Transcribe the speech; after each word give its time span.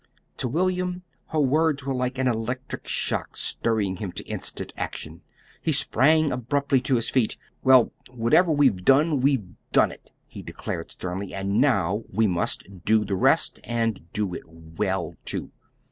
To 0.37 0.47
William 0.47 1.03
her 1.27 1.37
words 1.39 1.85
were 1.85 1.93
like 1.93 2.17
an 2.17 2.27
electric 2.27 2.87
shock 2.87 3.37
stirring 3.37 3.97
him 3.97 4.11
to 4.13 4.25
instant 4.27 4.73
action. 4.75 5.21
He 5.61 5.71
sprang 5.71 6.31
abruptly 6.31 6.81
to 6.81 6.95
his 6.95 7.07
feet. 7.07 7.37
"Well, 7.63 7.91
whatever 8.09 8.51
we've 8.51 8.83
done, 8.83 9.19
we've 9.19 9.45
done 9.71 9.91
it," 9.91 10.09
he 10.27 10.41
declared 10.41 10.89
sternly; 10.91 11.35
"and 11.35 11.61
now 11.61 12.01
we 12.11 12.25
must 12.25 12.83
do 12.83 13.05
the 13.05 13.13
rest 13.15 13.59
and 13.63 14.11
do 14.11 14.33
it 14.33 14.41
well, 14.47 15.17
too. 15.23 15.51